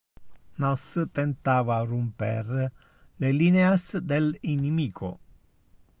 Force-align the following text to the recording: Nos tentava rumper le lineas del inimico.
Nos 0.61 0.85
tentava 1.19 1.77
rumper 1.91 2.49
le 3.21 3.29
lineas 3.43 3.87
del 4.13 4.33
inimico. 4.57 5.17